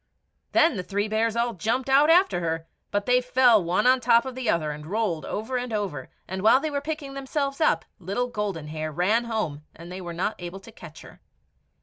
Then 0.53 0.77
the 0.77 0.81
three 0.83 1.07
bears 1.07 1.35
all 1.35 1.53
jumped 1.53 1.87
out 1.87 2.09
after 2.09 2.39
her, 2.39 2.65
but 2.89 3.05
they 3.05 3.21
fell 3.21 3.63
one 3.63 3.85
on 3.85 3.99
the 3.99 4.03
top 4.05 4.25
of 4.25 4.33
the 4.33 4.49
other 4.49 4.71
and 4.71 4.87
rolled 4.87 5.25
over 5.25 5.57
and 5.59 5.71
over, 5.71 6.09
and 6.27 6.41
while 6.41 6.59
they 6.59 6.71
were 6.71 6.81
picking 6.81 7.13
themselves 7.13 7.61
up, 7.61 7.85
little 7.99 8.25
Golden 8.25 8.69
Hair 8.69 8.91
ran 8.91 9.25
home, 9.25 9.63
and 9.75 9.91
they 9.91 10.01
were 10.01 10.11
not 10.11 10.33
able 10.39 10.59
to 10.61 10.71
catch 10.71 11.03
her. 11.03 11.21